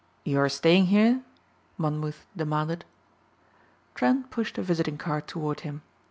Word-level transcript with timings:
"You 0.23 0.39
are 0.39 0.49
staying 0.49 0.87
here?" 0.87 1.21
Monmouth 1.77 2.25
demanded. 2.35 2.85
Trent 3.93 4.31
pushed 4.31 4.57
a 4.57 4.63
visiting 4.63 4.97
card 4.97 5.27
toward 5.27 5.59
him. 5.59 5.83